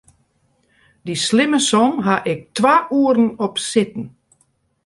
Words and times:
Dy 1.05 1.15
slimme 1.25 1.59
som 1.69 1.91
haw 2.05 2.21
ik 2.33 2.41
twa 2.57 2.75
oeren 2.99 3.27
op 3.45 3.55
sitten. 3.71 4.05